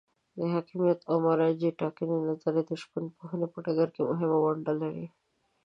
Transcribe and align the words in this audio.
د 0.37 0.39
حاکمیت 0.53 0.99
او 1.09 1.15
مرجع 1.25 1.71
ټاکنې 1.81 2.17
نظریه 2.27 2.61
د 2.69 2.71
ژبپوهنې 2.81 3.47
په 3.53 3.59
ډګر 3.65 3.89
کې 3.95 4.01
مهمه 4.09 4.37
ونډه 4.41 4.73
لري. 4.81 5.07